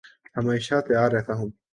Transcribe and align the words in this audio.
ہمیشہ 0.37 0.75
تیار 0.87 1.09
رہتا 1.11 1.33
ہوں 1.33 1.49